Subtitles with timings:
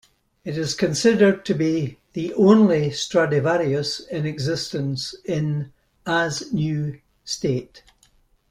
[0.43, 5.71] It is considered to be the only Stradivarius in existence in
[6.07, 7.83] "as new" state.